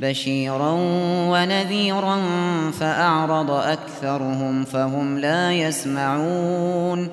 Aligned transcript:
بشيرا 0.00 0.72
ونذيرا 1.30 2.18
فأعرض 2.80 3.50
أكثرهم 3.50 4.64
فهم 4.64 5.18
لا 5.18 5.52
يسمعون 5.52 7.08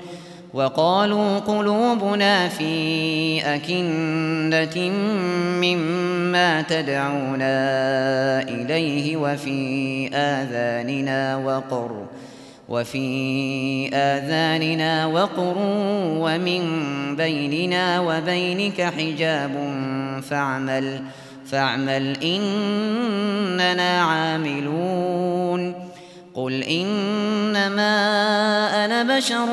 وقالوا 0.54 1.38
قلوبنا 1.38 2.48
في 2.48 3.40
أكنة 3.44 4.90
مما 5.60 6.62
تدعونا 6.62 7.56
إليه 8.42 9.16
وفي 9.16 10.08
آذاننا 10.14 11.36
وقر 11.36 12.06
وفي 12.68 13.90
آذاننا 13.94 15.06
وقر 15.06 15.54
ومن 16.20 16.62
بيننا 17.16 18.00
وبينك 18.00 18.82
حجاب 18.82 19.52
فاعمل 20.22 20.26
فاعمل 20.30 21.00
إننا 22.22 24.02
عاملون. 24.02 25.86
قل 26.34 26.62
إنما 26.62 27.94
أنا 28.84 29.16
بشر 29.16 29.46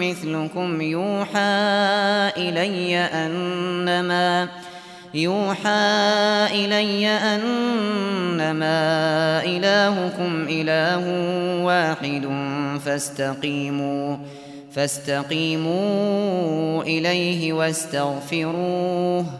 مثلكم 0.00 0.80
يوحى 0.80 1.40
إلي 2.36 2.96
أنما 2.96 4.48
يوحى 5.14 6.46
إلي 6.52 7.08
أنما 7.08 8.70
إلهكم 9.44 10.46
إله 10.48 11.04
واحد 11.64 12.28
فاستقيموا 12.84 14.16
فاستقيموا 14.72 15.72
إليه 16.82 17.52
واستغفروه. 17.52 19.39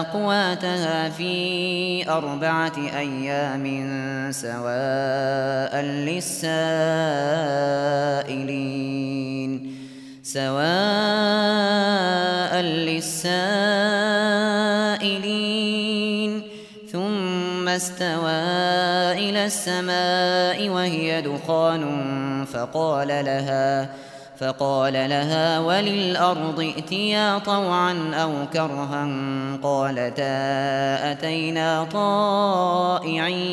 أقواتها 0.00 1.08
في 1.08 2.10
أربعة 2.10 2.72
أيام 2.98 3.66
سواء 4.32 5.80
للسائلين. 5.82 6.66
سواء 10.22 10.56
للسائلين. 12.60 13.76
ثم 16.92 17.68
استوى 17.68 18.30
إلى 19.12 19.44
السماء 19.44 20.68
وهي 20.68 21.22
دخان 21.22 21.84
فقال 22.44 23.08
لها 23.08 23.08
فقال 23.08 23.08
لها 23.08 24.05
وللأرض 25.58 26.60
ائتيا 26.60 27.38
طوعا 27.38 28.10
أو 28.14 28.32
كرها 28.52 29.08
قالتا 29.62 31.12
أتينا 31.12 31.84
طائعين 31.92 33.46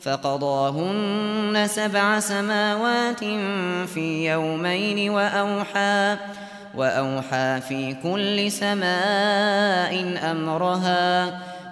فقضاهن 0.00 1.66
سبع 1.66 2.20
سماوات 2.20 3.24
في 3.94 4.30
يومين 4.30 5.10
وأوحى 5.10 6.16
وأوحى 6.74 7.60
في 7.68 7.96
كل 8.02 8.52
سماء 8.52 10.18
أمرها 10.30 11.40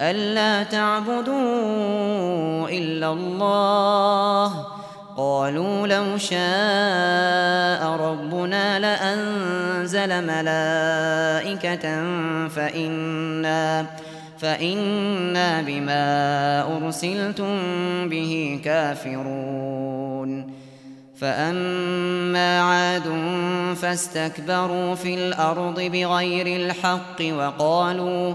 ألا 0.00 0.62
تعبدوا 0.62 1.34
إلا 2.68 3.12
الله 3.12 4.66
قالوا 5.16 5.86
لو 5.86 6.18
شاء 6.18 7.86
ربنا 7.86 8.78
لأنزل 8.78 10.08
ملائكة 10.26 12.02
فإنا 12.48 13.86
فإنا 14.38 15.62
بما 15.62 16.06
أرسلتم 16.76 17.58
به 18.08 18.60
كافرون 18.64 20.54
فأما 21.16 22.60
عاد 22.60 23.02
فاستكبروا 23.76 24.94
في 24.94 25.14
الأرض 25.14 25.80
بغير 25.80 26.46
الحق 26.46 27.20
وقالوا 27.20 28.34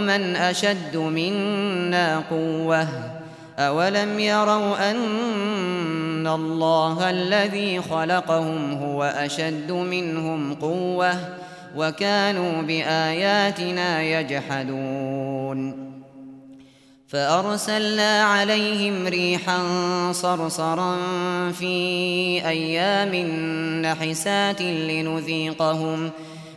من 0.00 0.36
أشد 0.36 0.96
منا 0.96 2.22
قوةً؟ 2.30 3.12
أولم 3.58 4.18
يروا 4.18 4.90
أن 4.90 6.26
الله 6.26 7.10
الذي 7.10 7.80
خلقهم 7.80 8.72
هو 8.72 9.02
أشد 9.04 9.72
منهم 9.72 10.54
قوة 10.54 11.14
وكانوا 11.76 12.62
بآياتنا 12.62 14.02
يجحدون؟ 14.02 15.92
فأرسلنا 17.08 18.22
عليهم 18.22 19.06
ريحا 19.06 19.62
صرصرا 20.12 20.96
في 21.52 21.76
أيام 22.48 23.14
نحسات 23.82 24.62
لنذيقهم 24.62 26.10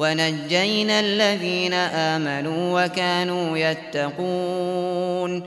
ونجينا 0.00 1.00
الذين 1.00 1.74
آمنوا 1.74 2.84
وكانوا 2.84 3.58
يتقون 3.58 5.42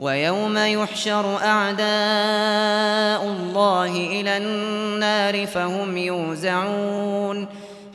ويوم 0.00 0.58
يحشر 0.58 1.36
أعداء 1.36 3.24
الله 3.24 3.86
إلى 3.86 4.36
النار 4.36 5.46
فهم 5.46 5.96
يوزعون 5.96 7.46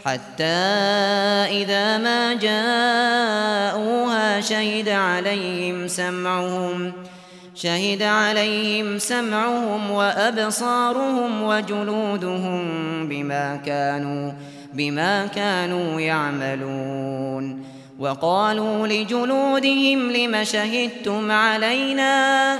حتى 0.05 0.43
إذا 1.63 1.97
ما 1.97 2.33
جاءوها 2.33 4.41
شهد 4.41 4.89
عليهم 4.89 5.87
سمعهم 5.87 6.93
شهد 7.55 8.01
عليهم 8.01 8.99
سمعهم 8.99 9.91
وأبصارهم 9.91 11.43
وجلودهم 11.43 12.63
بما 13.09 13.55
كانوا 13.65 14.31
بما 14.73 15.25
كانوا 15.25 16.01
يعملون 16.01 17.63
وقالوا 17.99 18.87
لجلودهم 18.87 20.11
لم 20.11 20.43
شهدتم 20.43 21.31
علينا 21.31 22.59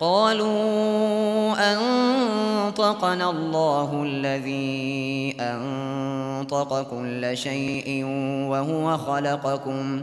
قالوا 0.00 1.54
أنطقنا 1.72 3.30
الله 3.30 4.02
الذي 4.06 5.36
أنطق 5.40 6.82
كل 6.90 7.36
شيء 7.36 8.04
وهو 8.50 8.98
خلقكم 8.98 10.02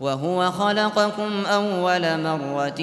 وهو 0.00 0.50
خلقكم 0.50 1.46
أول 1.46 2.22
مرة 2.22 2.80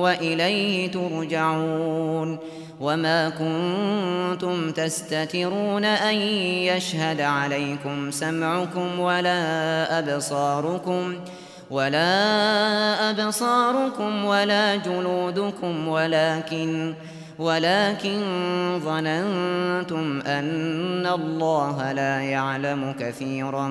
وإليه 0.00 0.90
ترجعون 0.90 2.38
وما 2.80 3.28
كنتم 3.28 4.70
تستترون 4.70 5.84
أن 5.84 6.14
يشهد 6.14 7.20
عليكم 7.20 8.10
سمعكم 8.10 9.00
ولا 9.00 9.98
أبصاركم 9.98 11.14
ولا 11.70 13.10
أبصاركم 13.10 14.24
ولا 14.24 14.76
جلودكم 14.76 15.88
ولكن 15.88 16.94
ولكن 17.38 18.20
ظننتم 18.84 20.20
أن 20.26 21.06
الله 21.06 21.92
لا 21.92 22.20
يعلم 22.20 22.94
كثيرا 23.00 23.68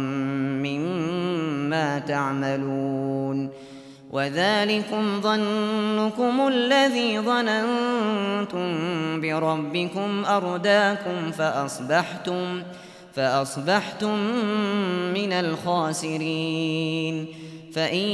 مما 0.66 2.00
تعملون 2.00 3.50
وذلكم 4.12 5.22
ظنكم 5.22 6.48
الذي 6.48 7.20
ظننتم 7.20 8.68
بربكم 9.22 10.26
أرداكم 10.26 11.32
فأصبحتم 11.32 12.64
فأصبحتم 13.14 14.20
من 15.14 15.34
الخاسرين. 15.34 17.28
فإن 17.76 18.08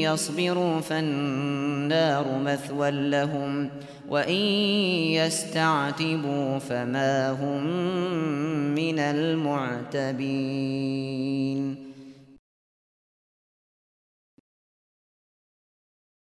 يصبروا 0.00 0.80
فالنار 0.80 2.38
مثوى 2.38 2.90
لهم 2.90 3.70
وإن 4.08 4.34
يستعتبوا 5.12 6.58
فما 6.58 7.30
هم 7.30 7.66
من 8.74 8.98
المعتبين. 8.98 10.14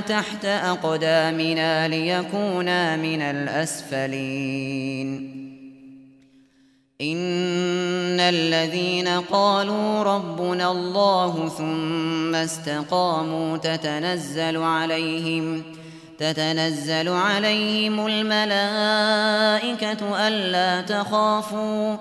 تحت 0.00 0.44
أقدامنا 0.44 1.88
ليكونا 1.88 2.96
من 2.96 3.22
الأسفلين. 3.22 4.56
إن 7.00 8.20
الذين 8.20 9.08
قالوا 9.08 10.02
ربنا 10.02 10.70
الله 10.70 11.48
ثم 11.48 12.34
استقاموا 12.34 13.56
تتنزل 13.56 14.56
عليهم 14.56 15.62
تتنزل 16.18 17.08
عليهم 17.08 18.06
الملائكة 18.06 19.48
ألا 20.28 20.80
تخافوا 20.80 21.96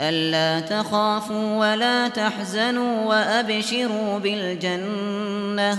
ألا 0.00 0.60
تخافوا 0.60 1.56
ولا 1.56 2.08
تحزنوا 2.08 3.06
وأبشروا 3.06 4.18
بالجنة. 4.18 5.78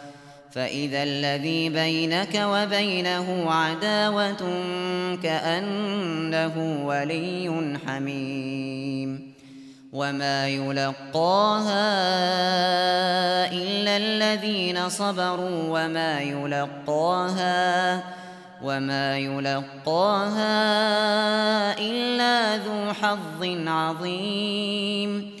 فإذا 0.51 1.03
الذي 1.03 1.69
بينك 1.69 2.41
وبينه 2.43 3.51
عداوة 3.51 4.43
كأنه 5.23 6.85
ولي 6.85 7.77
حميم 7.87 9.31
وما 9.93 10.47
يلقاها 10.47 11.91
إلا 13.51 13.97
الذين 13.97 14.89
صبروا 14.89 15.85
وما 15.85 16.21
يلقاها 16.21 18.03
وما 18.63 19.17
يلقاها 19.17 20.51
إلا 21.79 22.57
ذو 22.57 22.93
حظ 22.93 23.67
عظيم 23.67 25.40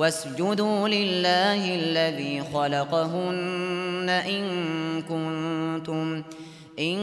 واسجدوا 0.00 0.88
لله 0.88 1.74
الذي 1.74 2.42
خلقهن 2.54 4.08
إن 4.08 4.44
كنتم 5.02 6.22
إن 6.78 6.98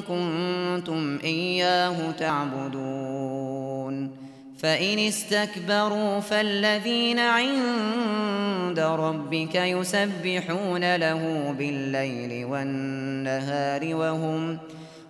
كنتم 0.00 1.18
إياه 1.24 2.10
تعبدون. 2.10 4.10
فإن 4.58 4.98
استكبروا 4.98 6.20
فالذين 6.20 7.18
عند 7.18 8.80
ربك 8.80 9.54
يسبحون 9.54 10.96
له 10.96 11.54
بالليل 11.58 12.44
والنهار 12.44 13.94
وهم 13.94 14.58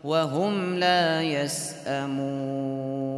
وهم 0.05 0.75
لا 0.75 1.23
يسأمون. 1.23 3.18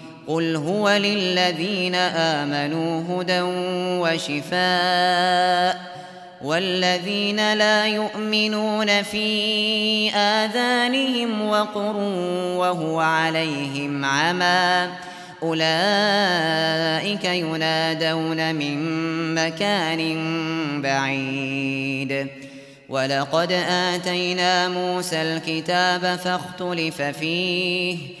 قل 0.31 0.55
هو 0.55 0.89
للذين 0.89 1.95
آمنوا 1.95 3.03
هدى 3.09 3.41
وشفاء 4.01 5.81
والذين 6.41 7.53
لا 7.53 7.87
يؤمنون 7.87 9.03
في 9.03 10.09
آذانهم 10.15 11.47
وقر 11.47 11.95
وهو 12.57 12.99
عليهم 12.99 14.05
عمى 14.05 14.89
أولئك 15.43 17.25
ينادون 17.25 18.55
من 18.55 18.77
مكان 19.35 20.01
بعيد 20.81 22.27
ولقد 22.89 23.51
آتينا 23.67 24.69
موسى 24.69 25.21
الكتاب 25.21 26.19
فاختلف 26.23 27.01
فيه 27.01 28.20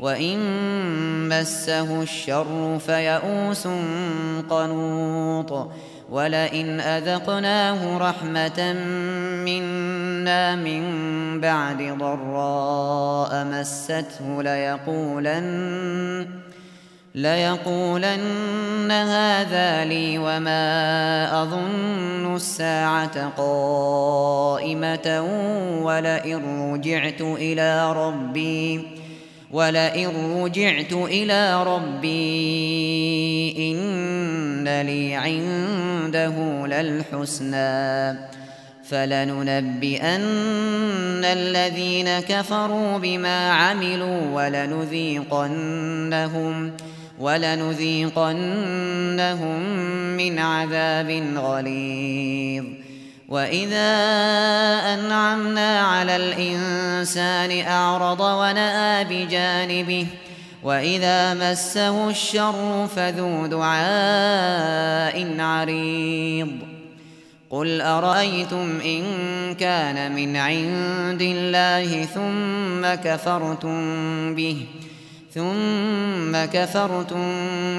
وإن 0.00 0.38
مسه 1.28 2.02
الشر 2.02 2.78
فيئوس 2.78 3.68
قنوط 4.50 5.70
ولئن 6.10 6.80
أذقناه 6.80 7.98
رحمة 7.98 8.72
منا 9.44 10.56
من 10.56 10.82
بعد 11.40 11.98
ضراء 11.98 13.44
مسته 13.44 14.42
ليقولن 14.42 16.26
ليقولن 17.14 18.90
هذا 18.90 19.84
لي 19.84 20.18
وما 20.18 21.42
أظن 21.42 22.34
الساعة 22.36 23.28
قائمة 23.36 25.24
ولئن 25.82 26.72
رجعت 26.74 27.20
إلى 27.20 27.92
ربي 27.92 28.86
ولئن 29.50 30.42
رجعت 30.42 30.92
إلى 30.92 31.64
ربي 31.64 32.16
إن 33.58 34.82
لي 34.82 35.14
عنده 35.14 36.66
للحسنى 36.66 38.18
فلننبئن 38.84 40.22
الذين 41.24 42.20
كفروا 42.20 42.98
بما 42.98 43.50
عملوا 43.50 44.20
ولنذيقنهم 44.32 45.76
ولنذيقنهم 47.18 48.36
من 50.16 50.38
عذاب 50.38 51.10
غليظ 51.36 52.64
وإذا 53.28 53.94
أنعمنا 54.94 55.80
على 55.80 56.16
الإنسان 56.16 57.66
أعرض 57.66 58.20
ونأى 58.20 59.04
بجانبه 59.04 60.06
وإذا 60.62 61.34
مسه 61.34 62.10
الشر 62.10 62.88
فذو 62.96 63.46
دعاء 63.46 65.40
عريض 65.40 66.50
قل 67.50 67.80
أرأيتم 67.80 68.80
إن 68.80 69.04
كان 69.54 70.12
من 70.12 70.36
عند 70.36 71.22
الله 71.22 72.04
ثم 72.04 72.94
كفرتم 72.94 74.34
به 74.34 74.66
ۖ 74.82 74.85
ثم 75.36 76.44
كفرتم 76.52 77.24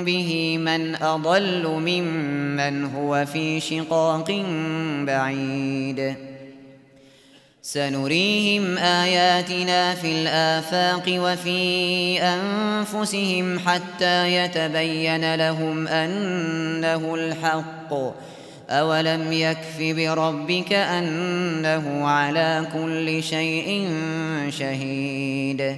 به 0.05 0.57
من 0.57 0.95
أضل 0.95 1.67
ممن 1.67 2.85
هو 2.85 3.25
في 3.33 3.59
شقاق 3.59 4.45
بعيد. 5.07 6.15
سنريهم 7.61 8.77
آياتنا 8.77 9.95
في 9.95 10.11
الآفاق 10.11 11.03
وفي 11.07 12.21
أنفسهم 12.21 13.59
حتى 13.59 14.35
يتبين 14.35 15.35
لهم 15.35 15.87
أنه 15.87 17.15
الحق. 17.15 17.93
أولم 18.69 19.33
يكف 19.33 19.77
بربك 19.79 20.73
أنه 20.73 22.07
على 22.07 22.67
كل 22.73 23.23
شيء 23.23 23.89
شهيد. 24.49 25.77